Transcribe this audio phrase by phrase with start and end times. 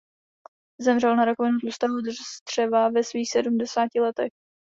[0.81, 1.93] Zemřel na rakovinu tlustého
[2.25, 4.31] střeva ve svých sedmdesáti letech.